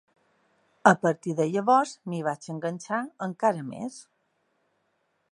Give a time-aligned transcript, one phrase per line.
[0.91, 3.99] A partir de llavors m’hi vaig enganxar encara més.